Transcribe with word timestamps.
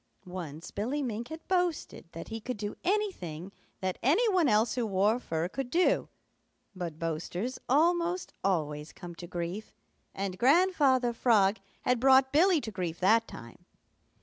Once 0.25 0.71
Billy 0.71 1.03
Mink 1.03 1.27
had 1.27 1.47
boasted 1.47 2.05
that 2.13 2.29
he 2.29 2.39
could 2.41 2.57
do 2.57 2.75
anything 2.83 3.51
that 3.81 3.99
any 4.01 4.27
one 4.33 4.49
else 4.49 4.73
who 4.73 4.83
wore 4.83 5.19
fur 5.19 5.47
could 5.47 5.69
do, 5.69 6.09
but 6.75 6.97
boasters 6.97 7.59
almost 7.69 8.33
always 8.43 8.93
come 8.93 9.13
to 9.13 9.27
grief, 9.27 9.75
and 10.15 10.39
Grandfather 10.39 11.13
Frog 11.13 11.57
had 11.83 11.99
brought 11.99 12.33
Billy 12.33 12.59
to 12.61 12.71
grief 12.71 12.99
that 12.99 13.27
time. 13.27 13.63